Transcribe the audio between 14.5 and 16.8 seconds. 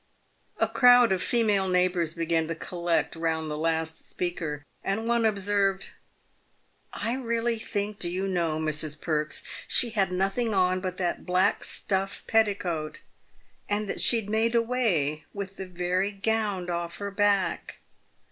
away with the very gownd